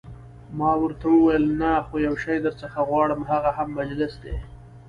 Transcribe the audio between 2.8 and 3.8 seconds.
غواړم، هغه هم